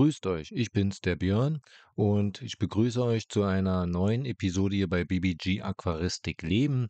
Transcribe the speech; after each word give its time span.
Grüßt 0.00 0.26
euch, 0.28 0.50
ich 0.52 0.72
bin's, 0.72 1.02
der 1.02 1.14
Björn, 1.14 1.60
und 1.94 2.40
ich 2.40 2.56
begrüße 2.56 3.04
euch 3.04 3.28
zu 3.28 3.42
einer 3.42 3.84
neuen 3.84 4.24
Episode 4.24 4.74
hier 4.74 4.88
bei 4.88 5.04
BBG 5.04 5.60
Aquaristik 5.60 6.40
Leben. 6.40 6.88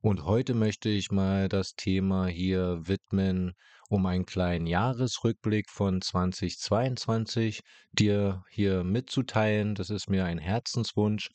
Und 0.00 0.24
heute 0.24 0.54
möchte 0.54 0.88
ich 0.88 1.10
mal 1.10 1.50
das 1.50 1.74
Thema 1.74 2.28
hier 2.28 2.78
widmen, 2.88 3.52
um 3.90 4.06
einen 4.06 4.24
kleinen 4.24 4.66
Jahresrückblick 4.66 5.68
von 5.68 6.00
2022 6.00 7.60
dir 7.92 8.42
hier 8.48 8.84
mitzuteilen. 8.84 9.74
Das 9.74 9.90
ist 9.90 10.08
mir 10.08 10.24
ein 10.24 10.38
Herzenswunsch. 10.38 11.28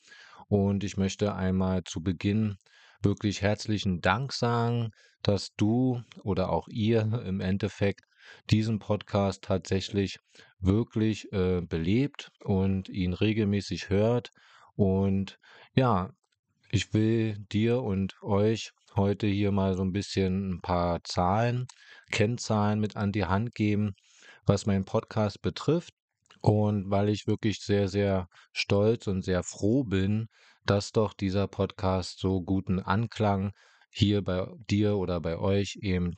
Und 0.48 0.84
ich 0.84 0.98
möchte 0.98 1.36
einmal 1.36 1.84
zu 1.84 2.02
Beginn 2.02 2.56
wirklich 3.04 3.44
herzlichen 3.44 4.02
Dank 4.02 4.34
sagen, 4.34 4.90
dass 5.22 5.50
du 5.56 6.02
oder 6.24 6.50
auch 6.50 6.68
ihr 6.68 7.02
im 7.24 7.42
Endeffekt 7.42 8.06
diesen 8.50 8.80
Podcast 8.80 9.44
tatsächlich 9.44 10.20
wirklich 10.60 11.32
äh, 11.34 11.62
belebt 11.62 12.32
und 12.44 12.90
ihn 12.90 13.14
regelmäßig 13.14 13.90
hört. 13.90 14.32
Und 14.76 15.40
ja, 15.76 16.12
ich 16.70 16.94
will 16.94 17.38
dir 17.52 17.82
und 17.82 18.16
euch 18.22 18.72
heute 18.96 19.28
hier 19.28 19.52
mal 19.52 19.76
so 19.76 19.84
ein 19.84 19.92
bisschen 19.92 20.54
ein 20.54 20.62
paar 20.62 21.04
Zahlen, 21.04 21.68
Kennzahlen 22.12 22.80
mit 22.80 22.96
an 22.96 23.12
die 23.12 23.26
Hand 23.26 23.56
geben, 23.56 23.94
was 24.46 24.66
meinen 24.66 24.86
Podcast 24.86 25.42
betrifft. 25.42 25.94
Und 26.42 26.90
weil 26.90 27.10
ich 27.10 27.28
wirklich 27.28 27.60
sehr, 27.60 27.88
sehr 27.88 28.28
stolz 28.52 29.06
und 29.06 29.24
sehr 29.24 29.44
froh 29.44 29.84
bin, 29.84 30.28
dass 30.66 30.92
doch 30.92 31.14
dieser 31.14 31.48
Podcast 31.48 32.20
so 32.20 32.42
guten 32.42 32.80
Anklang 32.80 33.52
hier 33.92 34.24
bei 34.24 34.48
dir 34.70 34.98
oder 34.98 35.20
bei 35.20 35.38
euch 35.38 35.78
eben 35.82 36.16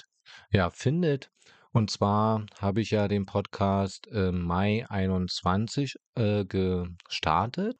ja 0.51 0.69
findet. 0.69 1.29
Und 1.73 1.89
zwar 1.89 2.45
habe 2.59 2.81
ich 2.81 2.91
ja 2.91 3.07
den 3.07 3.25
Podcast 3.25 4.05
im 4.07 4.43
Mai 4.43 4.85
21 4.89 5.95
äh, 6.13 6.45
gestartet. 6.45 7.77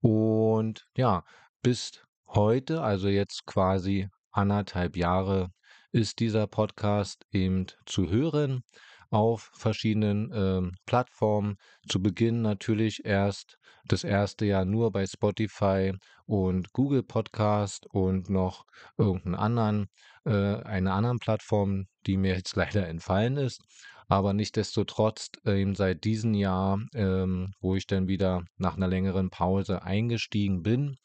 Und 0.00 0.86
ja, 0.94 1.24
bis 1.62 2.02
heute, 2.26 2.82
also 2.82 3.08
jetzt 3.08 3.46
quasi 3.46 4.08
anderthalb 4.30 4.94
Jahre, 4.94 5.50
ist 5.90 6.20
dieser 6.20 6.46
Podcast 6.46 7.24
eben 7.32 7.66
zu 7.86 8.10
hören 8.10 8.62
auf 9.10 9.50
verschiedenen 9.54 10.30
ähm, 10.34 10.72
Plattformen. 10.86 11.56
Zu 11.88 12.00
Beginn 12.02 12.42
natürlich 12.42 13.04
erst 13.04 13.58
das 13.86 14.04
erste 14.04 14.44
Jahr 14.46 14.64
nur 14.64 14.92
bei 14.92 15.06
Spotify 15.06 15.92
und 16.26 16.72
Google 16.72 17.02
Podcast 17.02 17.86
und 17.86 18.30
noch 18.30 18.64
irgendeinen 18.96 19.34
anderen, 19.34 19.86
äh, 20.24 20.62
einer 20.62 20.94
anderen 20.94 21.18
Plattform, 21.18 21.86
die 22.06 22.16
mir 22.16 22.34
jetzt 22.34 22.56
leider 22.56 22.86
entfallen 22.86 23.36
ist. 23.36 23.62
Aber 24.08 24.32
nichtsdestotrotz 24.32 25.30
eben 25.46 25.76
seit 25.76 26.02
diesem 26.04 26.34
Jahr, 26.34 26.80
ähm, 26.94 27.52
wo 27.60 27.76
ich 27.76 27.86
dann 27.86 28.08
wieder 28.08 28.42
nach 28.56 28.76
einer 28.76 28.88
längeren 28.88 29.30
Pause 29.30 29.82
eingestiegen 29.82 30.62
bin, 30.62 30.96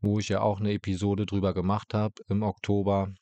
wo 0.00 0.18
ich 0.18 0.30
ja 0.30 0.40
auch 0.40 0.58
eine 0.58 0.72
Episode 0.72 1.26
drüber 1.26 1.52
gemacht 1.52 1.92
habe 1.92 2.14
im 2.28 2.42
Oktober, 2.42 3.12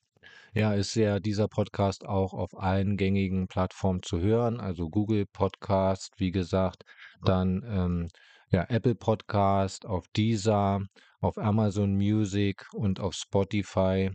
ja, 0.53 0.75
ist 0.75 0.95
ja 0.95 1.21
dieser 1.21 1.49
Podcast 1.49 2.05
auch 2.05 2.33
auf 2.33 2.59
allen 2.59 2.97
gängigen 2.97 3.49
Plattformen 3.49 4.03
zu 4.03 4.21
hören, 4.21 4.61
also 4.61 4.89
Google 4.89 5.27
Podcast, 5.27 6.15
wie 6.19 6.31
gesagt, 6.31 6.85
dann 7.23 7.63
ähm, 7.67 8.09
ja, 8.51 8.67
Apple 8.69 8.97
Podcast, 8.97 9.87
auf 9.87 10.07
Deezer, 10.17 10.81
auf 11.21 11.39
Amazon 11.39 11.95
Music 11.95 12.67
und 12.73 12.99
auf 12.99 13.15
Spotify 13.15 14.11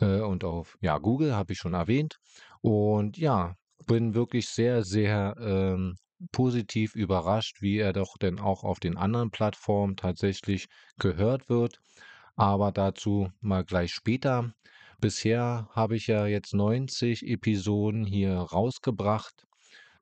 äh, 0.00 0.20
und 0.20 0.44
auf 0.44 0.76
ja, 0.80 0.98
Google, 0.98 1.34
habe 1.34 1.52
ich 1.52 1.58
schon 1.58 1.74
erwähnt. 1.74 2.18
Und 2.60 3.18
ja, 3.18 3.54
bin 3.86 4.14
wirklich 4.14 4.48
sehr, 4.48 4.84
sehr 4.84 5.34
ähm, 5.38 5.96
positiv 6.32 6.94
überrascht, 6.94 7.60
wie 7.60 7.78
er 7.78 7.92
doch 7.92 8.16
denn 8.16 8.40
auch 8.40 8.64
auf 8.64 8.80
den 8.80 8.96
anderen 8.96 9.30
Plattformen 9.30 9.96
tatsächlich 9.96 10.66
gehört 10.98 11.48
wird. 11.48 11.78
Aber 12.36 12.72
dazu 12.72 13.30
mal 13.40 13.64
gleich 13.64 13.92
später. 13.92 14.52
Bisher 15.04 15.68
habe 15.72 15.96
ich 15.96 16.06
ja 16.06 16.24
jetzt 16.26 16.54
90 16.54 17.26
Episoden 17.26 18.06
hier 18.06 18.38
rausgebracht. 18.38 19.46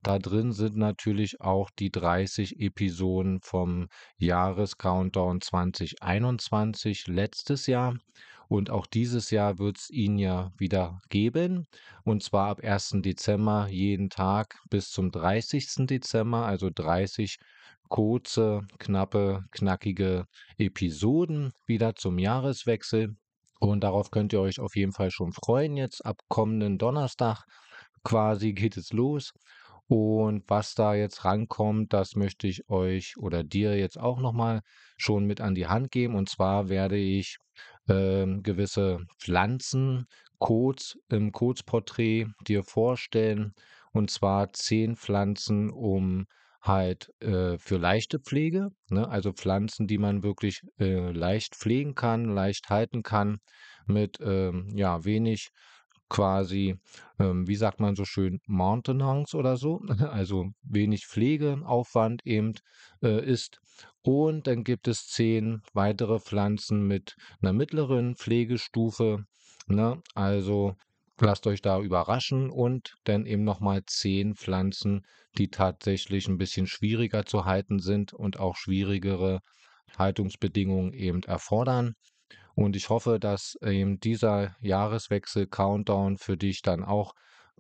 Da 0.01 0.21
drin 0.21 0.53
sind 0.53 0.77
natürlich 0.77 1.41
auch 1.41 1.71
die 1.71 1.91
30 1.91 2.61
Episoden 2.61 3.41
vom 3.41 3.89
Jahrescountdown 4.19 5.41
2021 5.41 7.09
letztes 7.09 7.67
Jahr. 7.67 7.99
Und 8.47 8.71
auch 8.71 8.87
dieses 8.87 9.33
Jahr 9.33 9.59
wird 9.59 9.79
es 9.79 9.91
ihn 9.91 10.19
ja 10.19 10.53
wieder 10.57 11.01
geben. 11.09 11.67
Und 12.05 12.23
zwar 12.23 12.51
ab 12.51 12.61
1. 12.63 12.99
Dezember 13.03 13.67
jeden 13.69 14.09
Tag 14.09 14.61
bis 14.71 14.93
zum 14.93 15.11
30. 15.11 15.87
Dezember, 15.89 16.47
also 16.47 16.71
30 16.73 17.39
kurze, 17.89 18.61
knappe, 18.79 19.47
knackige 19.51 20.27
Episoden 20.59 21.53
wieder 21.67 21.97
zum 21.97 22.21
Jahreswechsel. 22.21 23.17
Und 23.63 23.85
darauf 23.85 24.11
könnt 24.11 24.33
ihr 24.33 24.41
euch 24.41 24.59
auf 24.59 24.75
jeden 24.75 24.93
Fall 24.93 25.13
schon 25.13 25.33
freuen. 25.33 25.77
Jetzt 25.77 26.05
ab 26.05 26.17
kommenden 26.29 26.79
Donnerstag 26.79 27.45
quasi 28.03 28.55
geht 28.55 28.77
es 28.77 28.93
los. 28.93 29.33
Und 29.87 30.43
was 30.49 30.75
da 30.75 30.95
jetzt 30.95 31.25
rankommt, 31.25 31.93
das 31.93 32.17
möchte 32.17 32.49
ich 32.49 32.69
euch 32.69 33.15
oder 33.19 33.45
dir 33.45 33.79
jetzt 33.79 34.01
auch 34.01 34.19
nochmal 34.19 34.63
schon 34.97 35.27
mit 35.27 35.41
an 35.41 35.55
die 35.55 35.69
Hand 35.69 35.93
geben. 35.93 36.17
Und 36.17 36.29
zwar 36.29 36.71
werde 36.71 36.97
ich 36.97 37.37
äh, 37.87 38.27
gewisse 38.43 38.99
Pflanzen, 39.21 40.07
Codes 40.41 40.99
im 41.09 41.31
Codesporträt 41.31 42.27
dir 42.49 42.65
vorstellen. 42.65 43.53
Und 43.93 44.11
zwar 44.11 44.53
zehn 44.55 44.97
Pflanzen, 44.97 45.71
um 45.71 46.27
halt 46.63 47.11
äh, 47.21 47.59
für 47.59 47.77
leichte 47.77 48.21
Pflege, 48.21 48.71
ne? 48.89 49.09
also 49.09 49.33
Pflanzen, 49.33 49.87
die 49.87 49.99
man 49.99 50.23
wirklich 50.23 50.63
äh, 50.79 51.11
leicht 51.11 51.57
pflegen 51.57 51.95
kann, 51.95 52.25
leicht 52.35 52.71
halten 52.71 53.03
kann, 53.03 53.39
mit 53.87 54.19
ähm, 54.21 54.69
ja 54.75 55.05
wenig 55.05 55.51
quasi, 56.09 56.77
ähm, 57.19 57.49
wie 57.49 57.57
sagt 57.57 57.81
man 57.81 57.97
so 57.97 58.05
schön, 58.05 58.41
Maintenance 58.47 59.35
oder 59.35 59.57
so, 59.57 59.81
also 60.11 60.51
wenig 60.63 61.07
Pflegeaufwand 61.07 62.25
eben 62.27 62.53
äh, 63.03 63.25
ist. 63.25 63.61
Und 64.03 64.47
dann 64.47 64.63
gibt 64.63 64.89
es 64.89 65.07
zehn 65.07 65.63
weitere 65.73 66.21
Pflanzen 66.21 66.87
mit 66.87 67.17
einer 67.41 67.53
mittleren 67.53 68.15
Pflegestufe. 68.15 69.25
Ne? 69.69 70.03
Also 70.15 70.77
Lasst 71.25 71.47
euch 71.47 71.63
da 71.63 71.79
überraschen 71.79 72.51
und 72.51 72.97
dann 73.05 73.27
eben 73.27 73.45
nochmal 73.45 73.85
zehn 73.87 74.35
Pflanzen, 74.35 75.07
die 75.39 75.51
tatsächlich 75.51 76.27
ein 76.27 76.37
bisschen 76.37 76.67
schwieriger 76.67 77.25
zu 77.25 77.45
halten 77.45 77.79
sind 77.79 78.13
und 78.13 78.41
auch 78.41 78.57
schwierigere 78.57 79.39
Haltungsbedingungen 79.97 80.93
eben 80.93 81.23
erfordern. 81.23 81.95
Und 82.57 82.75
ich 82.75 82.89
hoffe, 82.89 83.21
dass 83.21 83.55
eben 83.63 84.01
dieser 84.01 84.57
Jahreswechsel-Countdown 84.63 86.19
für 86.19 86.37
dich 86.37 86.61
dann 86.61 86.83
auch 86.83 87.13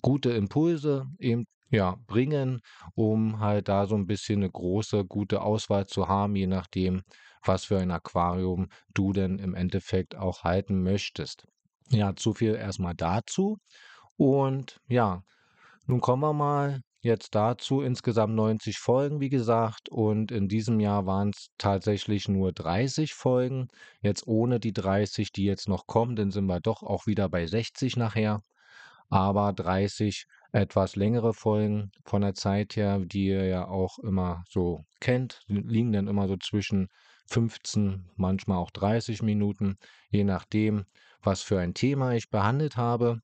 gute 0.02 0.32
Impulse 0.32 1.06
eben 1.20 1.44
ja, 1.70 1.94
bringen, 2.08 2.62
um 2.96 3.38
halt 3.38 3.68
da 3.68 3.86
so 3.86 3.94
ein 3.94 4.08
bisschen 4.08 4.40
eine 4.40 4.50
große, 4.50 5.04
gute 5.04 5.40
Auswahl 5.40 5.86
zu 5.86 6.08
haben, 6.08 6.34
je 6.34 6.48
nachdem, 6.48 7.02
was 7.44 7.66
für 7.66 7.78
ein 7.78 7.92
Aquarium 7.92 8.70
du 8.92 9.12
denn 9.12 9.38
im 9.38 9.54
Endeffekt 9.54 10.16
auch 10.16 10.42
halten 10.42 10.82
möchtest. 10.82 11.46
Ja, 11.90 12.14
zu 12.16 12.32
viel 12.34 12.54
erstmal 12.54 12.94
dazu. 12.94 13.58
Und 14.16 14.80
ja, 14.88 15.22
nun 15.86 16.00
kommen 16.00 16.22
wir 16.22 16.32
mal 16.32 16.80
jetzt 17.02 17.34
dazu. 17.34 17.82
Insgesamt 17.82 18.34
90 18.34 18.78
Folgen, 18.78 19.20
wie 19.20 19.28
gesagt. 19.28 19.88
Und 19.88 20.30
in 20.32 20.48
diesem 20.48 20.80
Jahr 20.80 21.06
waren 21.06 21.30
es 21.30 21.48
tatsächlich 21.58 22.28
nur 22.28 22.52
30 22.52 23.14
Folgen. 23.14 23.68
Jetzt 24.00 24.26
ohne 24.26 24.60
die 24.60 24.72
30, 24.72 25.32
die 25.32 25.44
jetzt 25.44 25.68
noch 25.68 25.86
kommen, 25.86 26.16
dann 26.16 26.30
sind 26.30 26.46
wir 26.46 26.60
doch 26.60 26.82
auch 26.82 27.06
wieder 27.06 27.28
bei 27.28 27.46
60 27.46 27.96
nachher. 27.96 28.42
Aber 29.10 29.52
30 29.52 30.26
etwas 30.52 30.96
längere 30.96 31.34
Folgen 31.34 31.90
von 32.04 32.22
der 32.22 32.34
Zeit 32.34 32.76
her, 32.76 33.00
die 33.00 33.26
ihr 33.26 33.44
ja 33.46 33.68
auch 33.68 33.98
immer 33.98 34.44
so 34.48 34.84
kennt, 35.00 35.42
liegen 35.48 35.92
dann 35.92 36.08
immer 36.08 36.28
so 36.28 36.36
zwischen 36.36 36.88
15, 37.26 38.10
manchmal 38.16 38.58
auch 38.58 38.70
30 38.70 39.22
Minuten, 39.22 39.76
je 40.10 40.24
nachdem, 40.24 40.84
was 41.22 41.42
für 41.42 41.60
ein 41.60 41.74
Thema 41.74 42.14
ich 42.14 42.30
behandelt 42.30 42.76
habe. 42.76 43.20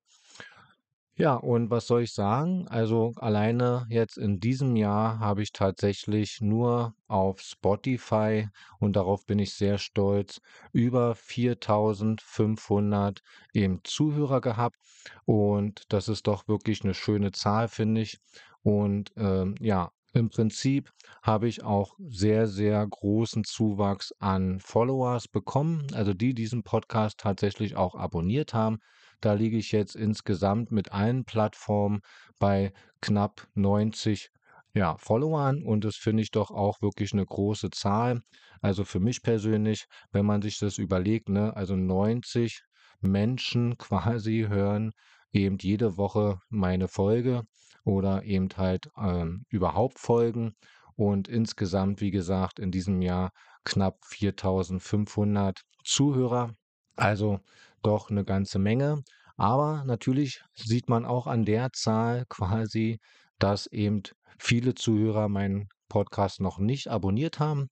Ja, 1.18 1.34
und 1.34 1.68
was 1.68 1.86
soll 1.88 2.02
ich 2.02 2.14
sagen? 2.14 2.68
Also 2.68 3.12
alleine 3.16 3.86
jetzt 3.90 4.16
in 4.18 4.38
diesem 4.38 4.76
Jahr 4.76 5.18
habe 5.18 5.42
ich 5.42 5.50
tatsächlich 5.50 6.40
nur 6.40 6.94
auf 7.08 7.40
Spotify 7.40 8.46
und 8.78 8.94
darauf 8.94 9.26
bin 9.26 9.40
ich 9.40 9.54
sehr 9.54 9.78
stolz, 9.78 10.40
über 10.72 11.16
4500 11.16 13.20
eben 13.52 13.80
Zuhörer 13.82 14.40
gehabt 14.40 14.76
und 15.24 15.82
das 15.88 16.06
ist 16.06 16.28
doch 16.28 16.46
wirklich 16.46 16.84
eine 16.84 16.94
schöne 16.94 17.32
Zahl, 17.32 17.66
finde 17.66 18.02
ich. 18.02 18.20
Und 18.62 19.10
ähm, 19.16 19.56
ja, 19.60 19.90
im 20.12 20.30
Prinzip 20.30 20.90
habe 21.22 21.48
ich 21.48 21.62
auch 21.62 21.94
sehr, 22.08 22.46
sehr 22.46 22.86
großen 22.86 23.44
Zuwachs 23.44 24.12
an 24.18 24.60
Followers 24.60 25.28
bekommen, 25.28 25.86
also 25.92 26.14
die 26.14 26.34
diesen 26.34 26.62
Podcast 26.62 27.18
tatsächlich 27.20 27.76
auch 27.76 27.94
abonniert 27.94 28.54
haben. 28.54 28.78
Da 29.20 29.34
liege 29.34 29.56
ich 29.56 29.72
jetzt 29.72 29.96
insgesamt 29.96 30.70
mit 30.72 30.92
allen 30.92 31.24
Plattformen 31.24 32.00
bei 32.38 32.72
knapp 33.00 33.48
90 33.54 34.30
ja, 34.74 34.96
Followern 34.98 35.62
und 35.62 35.84
das 35.84 35.96
finde 35.96 36.22
ich 36.22 36.30
doch 36.30 36.50
auch 36.50 36.80
wirklich 36.82 37.12
eine 37.12 37.26
große 37.26 37.70
Zahl. 37.70 38.20
Also 38.60 38.84
für 38.84 39.00
mich 39.00 39.22
persönlich, 39.22 39.86
wenn 40.12 40.26
man 40.26 40.42
sich 40.42 40.58
das 40.58 40.78
überlegt, 40.78 41.28
ne, 41.28 41.54
also 41.56 41.74
90 41.76 42.60
Menschen 43.00 43.76
quasi 43.78 44.46
hören 44.48 44.92
eben 45.32 45.58
jede 45.58 45.96
Woche 45.96 46.40
meine 46.48 46.88
Folge 46.88 47.42
oder 47.84 48.22
eben 48.24 48.48
halt 48.56 48.88
ähm, 48.96 49.44
überhaupt 49.48 49.98
Folgen 49.98 50.54
und 50.94 51.28
insgesamt, 51.28 52.00
wie 52.00 52.10
gesagt, 52.10 52.58
in 52.58 52.70
diesem 52.70 53.02
Jahr 53.02 53.30
knapp 53.64 53.98
4500 54.04 55.62
Zuhörer. 55.84 56.54
Also 56.96 57.40
doch 57.82 58.10
eine 58.10 58.24
ganze 58.24 58.58
Menge. 58.58 59.02
Aber 59.36 59.84
natürlich 59.84 60.42
sieht 60.54 60.88
man 60.88 61.04
auch 61.04 61.26
an 61.28 61.44
der 61.44 61.72
Zahl 61.72 62.24
quasi, 62.28 62.98
dass 63.38 63.66
eben 63.68 64.02
viele 64.38 64.74
Zuhörer 64.74 65.28
meinen 65.28 65.68
Podcast 65.88 66.40
noch 66.40 66.58
nicht 66.58 66.88
abonniert 66.88 67.38
haben. 67.38 67.68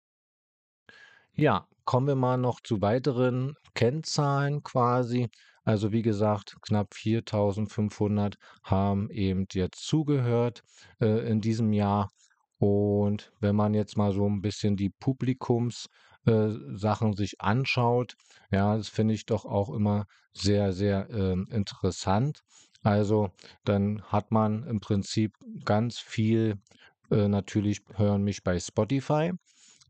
Ja, 1.34 1.68
kommen 1.86 2.08
wir 2.08 2.16
mal 2.16 2.38
noch 2.38 2.62
zu 2.62 2.82
weiteren 2.82 3.56
Kennzahlen 3.76 4.64
quasi. 4.64 5.30
Also 5.64 5.92
wie 5.92 6.02
gesagt, 6.02 6.56
knapp 6.62 6.94
4500 6.94 8.38
haben 8.64 9.10
eben 9.10 9.46
jetzt 9.52 9.86
zugehört 9.86 10.64
äh, 11.02 11.30
in 11.30 11.42
diesem 11.42 11.74
Jahr. 11.74 12.10
Und 12.58 13.32
wenn 13.40 13.56
man 13.56 13.74
jetzt 13.74 13.98
mal 13.98 14.14
so 14.14 14.26
ein 14.28 14.42
bisschen 14.42 14.78
die 14.78 14.90
Publikums 14.90 15.88
äh, 16.28 16.50
Sachen 16.76 17.14
sich 17.16 17.42
anschaut. 17.42 18.16
Ja, 18.52 18.78
das 18.78 18.90
finde 18.90 19.14
ich 19.14 19.26
doch 19.26 19.46
auch 19.46 19.70
immer 19.74 20.06
sehr, 20.34 20.74
sehr 20.74 21.10
äh, 21.10 21.34
interessant. 21.52 22.44
Also 22.84 23.32
dann 23.66 24.02
hat 24.04 24.32
man 24.32 24.64
im 24.64 24.80
Prinzip 24.80 25.34
ganz 25.66 26.00
viel, 26.00 26.60
äh, 27.12 27.28
natürlich 27.28 27.82
hören 27.96 28.24
mich 28.24 28.44
bei 28.44 28.60
Spotify. 28.60 29.32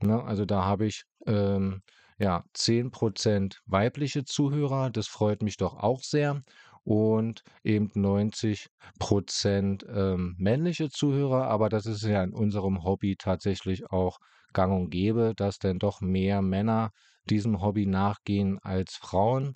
Ne? 0.02 0.24
Also 0.24 0.46
da 0.46 0.64
habe 0.64 0.86
ich 0.86 1.04
ähm, 1.26 1.82
ja 2.20 2.44
10% 2.54 3.62
weibliche 3.66 4.24
Zuhörer, 4.24 4.90
das 4.90 5.08
freut 5.08 5.42
mich 5.42 5.58
doch 5.58 5.76
auch 5.76 6.02
sehr. 6.04 6.44
Und 6.84 7.44
eben 7.64 7.92
90% 7.94 9.86
ähm, 9.90 10.36
männliche 10.38 10.90
Zuhörer, 10.90 11.48
aber 11.48 11.68
das 11.68 11.86
ist 11.86 12.04
ja 12.04 12.24
in 12.24 12.34
unserem 12.34 12.84
Hobby 12.84 13.18
tatsächlich 13.18 13.92
auch 13.92 14.20
gang 14.58 14.74
und 14.74 14.90
gäbe, 14.90 15.34
dass 15.36 15.60
denn 15.60 15.78
doch 15.78 16.02
mehr 16.02 16.42
Männer 16.42 16.90
diesem 17.30 17.62
Hobby 17.62 17.86
nachgehen 17.86 18.58
als 18.64 18.96
Frauen. 18.96 19.56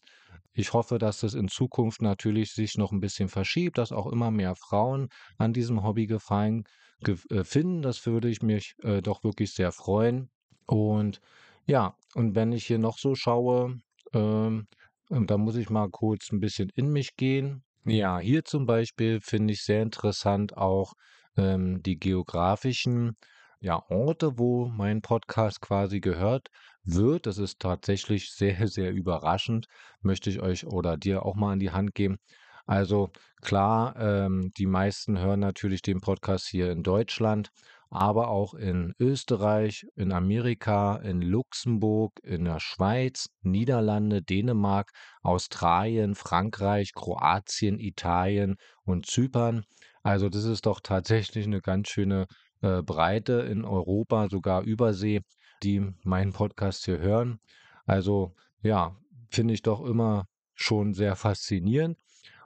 Ich 0.53 0.74
hoffe, 0.74 1.00
dass 1.00 1.24
es 1.24 1.33
in 1.33 1.48
Zukunft 1.48 2.03
natürlich 2.03 2.51
sich 2.51 2.77
noch 2.77 2.92
ein 2.92 3.00
bisschen 3.00 3.27
verschiebt, 3.27 3.80
dass 3.80 3.92
auch 3.92 4.06
immer 4.06 4.30
mehr 4.30 4.56
Frauen 4.56 5.07
an 5.39 5.53
diesem 5.53 5.81
Hobby 5.83 6.06
gefallen 6.06 6.65
ge 7.03 7.18
äh, 7.31 7.44
finden. 7.44 7.81
Das 7.81 8.06
würde 8.06 8.30
ich 8.30 8.44
mich 8.44 8.75
äh, 8.83 9.01
doch 9.01 9.24
wirklich 9.24 9.53
sehr 9.53 9.71
freuen. 9.71 10.30
Und 10.68 11.19
ja, 11.65 11.95
und 12.13 12.36
wenn 12.36 12.51
ich 12.51 12.68
hier 12.68 12.77
noch 12.77 13.00
so 13.00 13.15
schaue, 13.15 13.80
ähm, 14.13 14.68
ähm 15.09 15.25
da 15.25 15.38
muss 15.38 15.56
ich 15.56 15.71
mal 15.71 15.89
kurz 15.89 16.31
ein 16.31 16.42
bisschen 16.42 16.69
in 16.75 16.89
mich 16.92 17.15
gehen. 17.15 17.63
Ja, 17.86 18.19
hier 18.19 18.45
zum 18.45 18.68
Beispiel 18.68 19.19
finde 19.19 19.53
ich 19.53 19.63
sehr 19.63 19.81
interessant 19.81 20.56
auch 20.56 20.94
ähm, 21.38 21.81
die 21.81 21.98
geografischen 21.98 23.18
ja, 23.62 23.84
Orte, 23.90 24.40
wo 24.40 24.68
mein 24.68 25.02
Podcast 25.02 25.62
quasi 25.62 26.00
gehört 26.00 26.50
wird. 26.84 27.28
Das 27.28 27.38
ist 27.38 27.60
tatsächlich 27.60 28.31
sehr, 28.31 28.68
sehr 28.68 28.92
überraschend, 28.92 29.68
möchte 30.02 30.30
ich 30.30 30.42
euch 30.42 30.66
oder 30.66 30.98
dir 30.98 31.25
auch 31.25 31.36
mal 31.36 31.54
an 31.54 31.60
die 31.60 31.72
Hand 31.72 31.94
geben. 31.94 32.18
Also 32.66 33.12
klar, 33.42 33.96
ähm, 34.00 34.52
die 34.58 34.66
meisten 34.66 35.19
hören 35.19 35.40
natürlich 35.40 35.81
den 35.81 36.02
Podcast 36.02 36.48
hier 36.48 36.72
in 36.72 36.84
Deutschland, 36.84 37.52
aber 37.90 38.30
auch 38.30 38.54
in 38.54 38.94
Österreich, 39.00 39.86
in 39.96 40.12
Amerika, 40.12 40.96
in 40.98 41.22
Luxemburg, 41.22 42.19
in 42.24 42.46
der 42.46 42.60
Schweiz, 42.60 43.30
Niederlande, 43.42 44.22
Dänemark, 44.24 44.92
Australien, 45.22 46.16
Frankreich, 46.16 46.94
Kroatien, 46.94 47.80
Italien 47.80 48.56
und 48.86 49.06
Zypern. 49.06 49.66
Also 50.04 50.30
das 50.30 50.46
ist 50.46 50.66
doch 50.66 50.80
tatsächlich 50.80 51.46
eine 51.46 51.62
ganz 51.62 51.90
schöne 51.90 52.28
äh, 52.62 52.81
Breite 52.81 53.42
in 53.42 53.66
Europa, 53.66 54.30
sogar 54.30 54.63
Übersee, 54.63 55.22
die 55.63 55.94
meinen 56.04 56.34
Podcast 56.34 56.86
hier 56.86 57.00
hören. 57.00 57.40
Also 57.86 58.36
ja, 58.62 58.96
finde 59.30 59.54
ich 59.54 59.62
doch 59.62 59.81
immer 59.84 60.28
schon 60.54 60.94
sehr 60.94 61.16
faszinierend. 61.16 61.98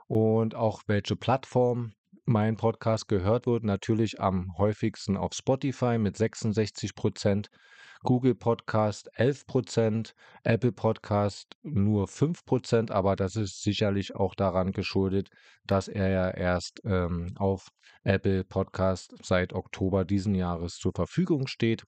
Und 0.06 0.54
auch 0.54 0.82
welche 0.86 1.16
Plattform 1.16 1.92
mein 2.24 2.56
Podcast 2.56 3.08
gehört 3.08 3.46
wird, 3.46 3.64
natürlich 3.64 4.20
am 4.20 4.56
häufigsten 4.58 5.16
auf 5.16 5.32
Spotify 5.32 5.98
mit 5.98 6.16
66 6.16 6.94
Prozent, 6.94 7.50
Google 8.02 8.34
Podcast 8.34 9.10
11 9.14 9.46
Prozent, 9.46 10.14
Apple 10.44 10.72
Podcast 10.72 11.56
nur 11.62 12.08
5 12.08 12.44
Prozent, 12.44 12.90
aber 12.90 13.16
das 13.16 13.36
ist 13.36 13.62
sicherlich 13.62 14.14
auch 14.14 14.34
daran 14.34 14.72
geschuldet, 14.72 15.28
dass 15.64 15.88
er 15.88 16.08
ja 16.08 16.30
erst 16.30 16.80
ähm, 16.84 17.34
auf 17.36 17.68
Apple 18.04 18.44
Podcast 18.44 19.14
seit 19.22 19.52
Oktober 19.52 20.04
diesen 20.04 20.34
Jahres 20.34 20.76
zur 20.76 20.92
Verfügung 20.94 21.46
steht. 21.46 21.84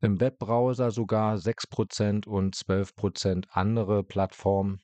Im 0.00 0.20
Webbrowser 0.20 0.90
sogar 0.90 1.38
6 1.38 1.66
Prozent 1.66 2.26
und 2.26 2.54
12 2.54 2.94
Prozent 2.94 3.46
andere 3.52 4.02
Plattformen 4.02 4.80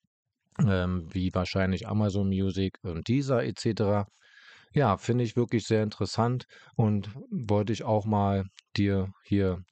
ähm, 0.65 1.09
wie 1.13 1.35
wahrscheinlich 1.35 1.89
Amazon 1.89 2.29
Music 2.29 2.79
und 2.83 3.09
Deezer 3.09 3.45
etc. 3.45 4.09
Ja, 4.73 4.97
finde 4.97 5.25
ich 5.25 5.37
wirklich 5.37 5.67
sehr 5.67 5.83
interessant 5.83 6.47
und 6.77 7.11
wollte 7.31 7.73
ich 7.73 7.85
auch 7.85 8.05
mal 8.05 8.45
dir 8.77 9.13
hier 9.25 9.65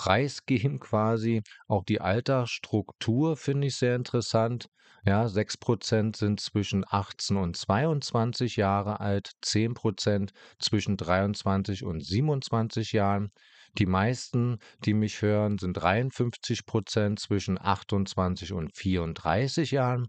preisgeben 0.00 0.80
quasi. 0.80 1.42
Auch 1.68 1.84
die 1.84 2.00
Altersstruktur 2.00 3.36
finde 3.36 3.66
ich 3.66 3.76
sehr 3.76 3.96
interessant. 3.96 4.70
Ja, 5.04 5.26
6% 5.26 6.16
sind 6.16 6.40
zwischen 6.40 6.86
18 6.88 7.36
und 7.36 7.54
22 7.54 8.56
Jahre 8.56 9.00
alt, 9.00 9.32
10% 9.42 10.30
zwischen 10.58 10.96
23 10.96 11.84
und 11.84 12.00
27 12.00 12.92
Jahren. 12.92 13.30
Die 13.76 13.84
meisten, 13.84 14.58
die 14.86 14.94
mich 14.94 15.20
hören, 15.20 15.58
sind 15.58 15.76
53% 15.76 17.18
zwischen 17.18 17.60
28 17.60 18.54
und 18.54 18.74
34 18.74 19.70
Jahren 19.70 20.08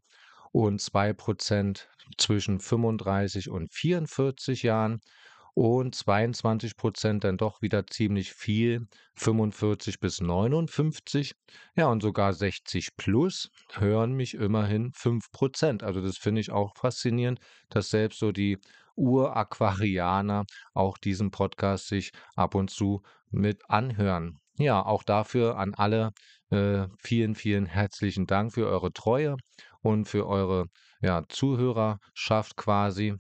und 0.53 0.79
2% 0.79 1.81
zwischen 2.17 2.61
35 2.61 3.49
und 3.49 3.73
44 3.73 4.63
Jahren 4.63 5.01
und 5.53 5.95
22 5.95 6.77
Prozent 6.77 7.23
dann 7.23 7.37
doch 7.37 7.61
wieder 7.61 7.85
ziemlich 7.87 8.33
viel, 8.33 8.87
45 9.15 9.99
bis 9.99 10.21
59. 10.21 11.33
Ja, 11.75 11.87
und 11.87 12.01
sogar 12.01 12.33
60 12.33 12.95
plus 12.95 13.49
hören 13.73 14.13
mich 14.13 14.33
immerhin 14.33 14.91
5 14.93 15.31
Prozent. 15.31 15.83
Also 15.83 16.01
das 16.01 16.17
finde 16.17 16.41
ich 16.41 16.51
auch 16.51 16.73
faszinierend, 16.75 17.39
dass 17.69 17.89
selbst 17.89 18.19
so 18.19 18.31
die 18.31 18.57
Uraquarianer 18.95 20.45
auch 20.73 20.97
diesen 20.97 21.31
Podcast 21.31 21.87
sich 21.87 22.11
ab 22.35 22.55
und 22.55 22.69
zu 22.69 23.01
mit 23.29 23.69
anhören. 23.69 24.39
Ja, 24.57 24.85
auch 24.85 25.03
dafür 25.03 25.57
an 25.57 25.73
alle 25.73 26.11
äh, 26.49 26.87
vielen, 26.99 27.35
vielen 27.35 27.65
herzlichen 27.65 28.27
Dank 28.27 28.53
für 28.53 28.67
eure 28.67 28.91
Treue 28.93 29.37
und 29.81 30.05
für 30.05 30.27
eure 30.27 30.65
ja, 31.01 31.23
Zuhörerschaft 31.29 32.57
quasi. 32.57 33.15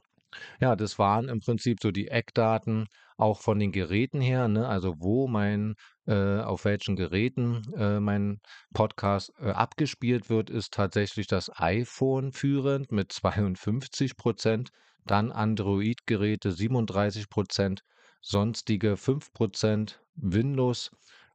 Ja, 0.59 0.75
das 0.75 0.97
waren 0.99 1.29
im 1.29 1.39
Prinzip 1.39 1.79
so 1.81 1.91
die 1.91 2.07
Eckdaten 2.07 2.87
auch 3.17 3.41
von 3.41 3.59
den 3.59 3.71
Geräten 3.71 4.21
her, 4.21 4.47
ne? 4.47 4.67
Also 4.67 4.95
wo 4.99 5.27
mein, 5.27 5.75
äh, 6.07 6.39
auf 6.39 6.65
welchen 6.65 6.95
Geräten 6.95 7.61
äh, 7.75 7.99
mein 7.99 8.39
Podcast 8.73 9.31
äh, 9.39 9.51
abgespielt 9.51 10.29
wird, 10.29 10.49
ist 10.49 10.73
tatsächlich 10.73 11.27
das 11.27 11.51
iPhone 11.59 12.31
führend 12.31 12.91
mit 12.91 13.11
52 13.11 14.15
Prozent, 14.17 14.69
dann 15.05 15.31
Android-Geräte 15.31 16.51
37 16.51 17.29
Prozent, 17.29 17.81
sonstige 18.21 18.97
5 18.97 19.33
Prozent, 19.33 20.01
Windows 20.15 20.91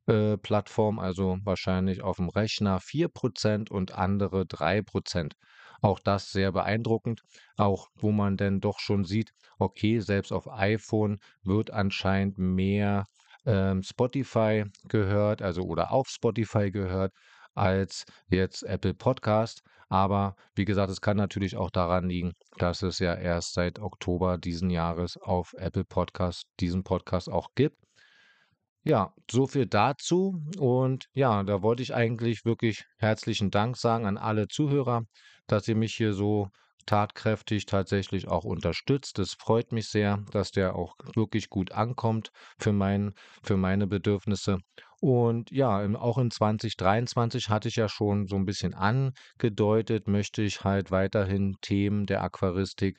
äh, 0.07 0.37
Plattform, 0.37 0.99
also 0.99 1.39
wahrscheinlich 1.45 2.03
auf 2.03 2.17
dem 2.17 2.29
Rechner 2.29 2.81
4% 2.81 3.71
und 3.71 3.93
andere 3.93 4.47
3%. 4.47 5.35
Auch 5.81 5.99
das 6.01 6.31
sehr 6.31 6.53
beeindruckend, 6.53 7.23
auch 7.57 7.89
wo 7.95 8.13
man 8.13 8.37
denn 8.37 8.61
doch 8.61 8.79
schon 8.81 9.05
sieht, 9.05 9.33
okay, 9.59 10.01
selbst 10.01 10.33
auf 10.33 10.51
iPhone 10.51 11.19
wird 11.43 11.71
anscheinend 11.71 12.39
mehr 12.39 13.05
ähm, 13.45 13.83
Spotify 13.83 14.65
gehört, 14.89 15.43
also 15.43 15.63
oder 15.63 15.93
auf 15.93 16.09
Spotify 16.09 16.71
gehört, 16.71 17.13
als 17.55 18.05
jetzt 18.29 18.63
Apple 18.65 18.95
Podcast. 18.95 19.63
Aber 19.89 20.35
wie 20.55 20.65
gesagt, 20.65 20.91
es 20.91 21.01
kann 21.01 21.17
natürlich 21.17 21.57
auch 21.57 21.71
daran 21.71 22.09
liegen, 22.09 22.33
dass 22.59 22.83
es 22.83 22.99
ja 22.99 23.15
erst 23.15 23.55
seit 23.55 23.79
Oktober 23.79 24.37
diesen 24.37 24.69
Jahres 24.71 25.17
auf 25.17 25.55
Apple 25.57 25.85
Podcast 25.85 26.45
diesen 26.59 26.83
Podcast 26.83 27.31
auch 27.31 27.51
gibt. 27.55 27.79
Ja, 28.85 29.13
so 29.31 29.47
viel 29.47 29.67
dazu. 29.67 30.41
Und 30.59 31.07
ja, 31.13 31.43
da 31.43 31.63
wollte 31.63 31.83
ich 31.83 31.95
eigentlich 31.95 32.45
wirklich 32.45 32.85
herzlichen 32.99 33.51
Dank 33.51 33.77
sagen 33.77 34.07
an 34.07 34.17
alle 34.17 34.49
Zuhörer, 34.49 35.03
dass 35.47 35.69
ihr 35.69 35.77
mich 35.77 35.95
hier 35.95 36.13
so 36.13 36.49
tatkräftig 36.87 37.67
tatsächlich 37.67 38.29
auch 38.29 38.45
unterstützt. 38.45 39.19
Es 39.19 39.35
freut 39.35 39.73
mich 39.73 39.89
sehr, 39.89 40.25
dass 40.31 40.53
der 40.53 40.77
auch 40.77 40.95
wirklich 41.15 41.51
gut 41.51 41.73
ankommt 41.73 42.31
für, 42.59 42.73
mein, 42.73 43.13
für 43.43 43.57
meine 43.57 43.87
Bedürfnisse. 43.87 44.59
Und 45.01 45.51
ja, 45.51 45.85
auch 45.97 46.17
in 46.19 46.31
2023 46.31 47.51
hatte 47.51 47.69
ich 47.69 47.77
ja 47.77 47.89
schon 47.89 48.27
so 48.27 48.37
ein 48.37 48.47
bisschen 48.47 48.75
angedeutet, 48.75 50.09
möchte 50.09 50.43
ich 50.43 50.65
halt 50.65 50.91
weiterhin 50.91 51.57
Themen 51.61 52.07
der 52.07 52.23
Aquaristik 52.23 52.99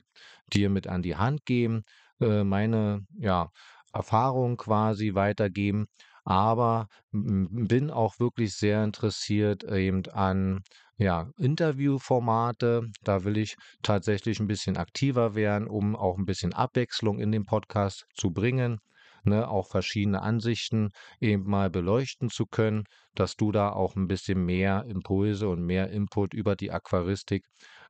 dir 0.54 0.70
mit 0.70 0.88
an 0.88 1.02
die 1.02 1.16
Hand 1.16 1.46
geben, 1.46 1.84
äh, 2.22 2.44
meine 2.44 3.06
ja, 3.18 3.50
Erfahrung 3.94 4.58
quasi 4.58 5.16
weitergeben, 5.16 5.88
aber 6.24 6.88
bin 7.12 7.90
auch 7.90 8.20
wirklich 8.20 8.56
sehr 8.56 8.84
interessiert 8.84 9.64
eben 9.64 10.04
an 10.12 10.62
ja, 10.98 11.30
Interviewformate. 11.38 12.90
Da 13.04 13.24
will 13.24 13.38
ich 13.38 13.56
tatsächlich 13.84 14.40
ein 14.40 14.48
bisschen 14.48 14.78
aktiver 14.78 15.36
werden, 15.36 15.68
um 15.68 15.96
auch 15.96 16.18
ein 16.18 16.26
bisschen 16.26 16.54
Abwechslung 16.54 17.20
in 17.20 17.32
den 17.32 17.46
Podcast 17.46 18.06
zu 18.16 18.32
bringen. 18.32 18.80
Ne, 19.24 19.48
auch 19.50 19.68
verschiedene 19.68 20.22
Ansichten 20.22 20.90
eben 21.20 21.44
mal 21.44 21.70
beleuchten 21.70 22.30
zu 22.30 22.46
können, 22.46 22.86
dass 23.14 23.36
du 23.36 23.52
da 23.52 23.72
auch 23.72 23.96
ein 23.96 24.08
bisschen 24.08 24.46
mehr 24.46 24.86
Impulse 24.88 25.50
und 25.50 25.66
mehr 25.66 25.90
Input 25.90 26.34
über 26.34 26.56
die 26.56 26.72
Aquaristik 26.72 27.44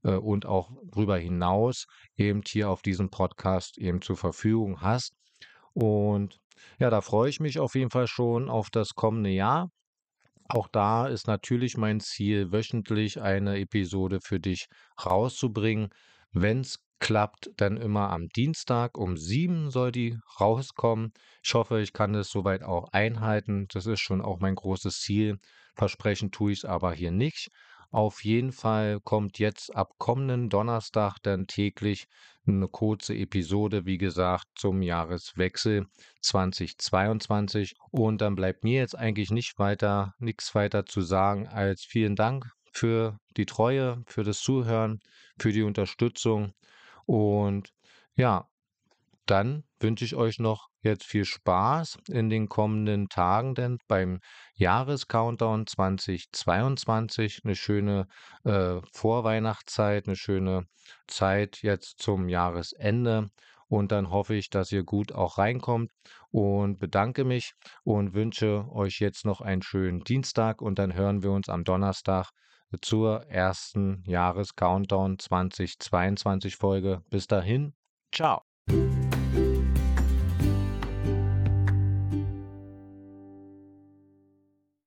äh, 0.04 0.16
und 0.16 0.48
auch 0.48 0.72
darüber 0.90 1.18
hinaus 1.18 1.86
eben 2.16 2.42
hier 2.48 2.72
auf 2.72 2.82
diesem 2.82 3.10
Podcast 3.12 3.78
eben 3.78 4.02
zur 4.02 4.18
Verfügung 4.18 4.82
hast. 4.82 5.14
Und 5.74 6.40
ja, 6.80 6.90
da 6.90 7.02
freue 7.02 7.30
ich 7.30 7.40
mich 7.40 7.60
auf 7.60 7.76
jeden 7.76 7.92
Fall 7.92 8.08
schon 8.08 8.50
auf 8.50 8.70
das 8.72 8.96
kommende 8.96 9.30
Jahr. 9.30 9.70
Auch 10.50 10.68
da 10.70 11.08
ist 11.08 11.28
natürlich 11.28 11.78
mein 11.78 12.00
Ziel, 12.00 12.52
wöchentlich 12.52 13.22
eine 13.22 13.60
Episode 13.60 14.20
für 14.22 14.40
dich 14.40 14.68
rauszubringen. 15.04 15.90
Wenn 16.32 16.62
es 16.62 16.80
klappt, 17.00 17.52
dann 17.58 17.78
immer 17.78 18.10
am 18.12 18.30
Dienstag 18.30 18.98
um 18.98 19.18
sieben 19.18 19.70
soll 19.70 19.92
die 19.92 20.18
rauskommen. 20.40 21.12
Ich 21.44 21.54
hoffe, 21.54 21.82
ich 21.82 21.94
kann 21.94 22.16
es 22.16 22.30
soweit 22.30 22.64
auch 22.64 22.92
einhalten. 22.92 23.68
Das 23.74 23.86
ist 23.86 24.00
schon 24.00 24.22
auch 24.22 24.40
mein 24.40 24.56
großes 24.56 25.00
Ziel. 25.02 25.38
Versprechen 25.76 26.32
tue 26.32 26.54
ich 26.54 26.60
es 26.60 26.66
aber 26.66 26.94
hier 26.94 27.12
nicht. 27.12 27.50
Auf 27.92 28.24
jeden 28.24 28.52
Fall 28.52 29.00
kommt 29.02 29.40
jetzt 29.40 29.76
ab 29.76 29.94
kommenden 29.98 30.50
Donnerstag 30.50 31.18
dann 31.24 31.48
täglich 31.48 32.08
eine 32.48 32.68
kurze 32.68 33.16
Episode, 33.16 33.86
wie 33.86 33.98
gesagt, 33.98 34.46
zum 34.56 34.82
Jahreswechsel 34.82 35.88
2022. 36.22 37.76
Und 37.92 38.22
dann 38.22 38.36
bleibt 38.36 38.64
mir 38.64 38.80
jetzt 38.80 38.98
eigentlich 38.98 39.32
nicht 39.32 39.60
weiter, 39.60 40.14
nichts 40.20 40.56
weiter 40.56 40.86
zu 40.86 41.02
sagen 41.02 41.48
als 41.48 41.84
vielen 41.84 42.16
Dank 42.16 42.52
für 42.72 43.20
die 43.36 43.46
Treue, 43.46 44.04
für 44.08 44.24
das 44.24 44.40
Zuhören, 44.40 45.00
für 45.40 45.52
die 45.52 45.64
Unterstützung. 45.64 46.54
Und 47.06 47.74
ja, 48.16 48.48
dann 49.30 49.64
wünsche 49.80 50.06
ich 50.06 50.16
euch 50.16 50.40
noch 50.40 50.70
jetzt 50.82 51.06
viel 51.06 51.26
Spaß 51.26 51.98
in 52.10 52.30
den 52.30 52.50
kommenden 52.50 53.10
Tagen, 53.10 53.56
denn 53.56 53.78
beim 53.88 54.20
Jahrescountdown 54.56 55.68
2022 55.68 57.42
eine 57.44 57.56
schöne 57.56 58.08
äh, 58.44 58.80
Vorweihnachtszeit, 58.94 60.08
eine 60.08 60.16
schöne 60.16 60.66
Zeit 61.08 61.62
jetzt 61.62 62.02
zum 62.02 62.30
Jahresende. 62.30 63.30
Und 63.70 63.92
dann 63.92 64.10
hoffe 64.10 64.34
ich, 64.36 64.50
dass 64.50 64.72
ihr 64.72 64.84
gut 64.84 65.12
auch 65.12 65.38
reinkommt 65.38 65.92
und 66.32 66.80
bedanke 66.80 67.26
mich 67.26 67.54
und 67.84 68.14
wünsche 68.14 68.66
euch 68.72 69.00
jetzt 69.00 69.26
noch 69.26 69.42
einen 69.42 69.62
schönen 69.62 70.06
Dienstag 70.06 70.62
und 70.62 70.80
dann 70.80 70.94
hören 70.94 71.22
wir 71.22 71.32
uns 71.32 71.50
am 71.50 71.66
Donnerstag 71.66 72.30
zur 72.82 73.26
ersten 73.28 74.04
Jahrescountdown 74.06 75.20
2022 75.20 76.56
Folge. 76.56 77.02
Bis 77.10 77.28
dahin, 77.28 77.74
ciao. 78.12 78.42